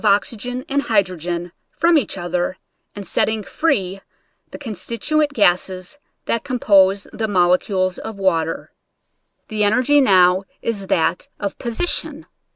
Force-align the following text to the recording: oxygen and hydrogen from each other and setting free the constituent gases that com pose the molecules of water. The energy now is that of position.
oxygen 0.03 0.65
and 0.67 0.81
hydrogen 0.81 1.51
from 1.69 1.95
each 1.95 2.17
other 2.17 2.57
and 2.95 3.05
setting 3.05 3.43
free 3.43 4.01
the 4.49 4.57
constituent 4.57 5.31
gases 5.31 5.99
that 6.25 6.43
com 6.43 6.57
pose 6.57 7.05
the 7.13 7.27
molecules 7.27 7.99
of 7.99 8.17
water. 8.17 8.71
The 9.49 9.63
energy 9.63 10.01
now 10.01 10.45
is 10.59 10.87
that 10.87 11.27
of 11.39 11.59
position. 11.59 12.25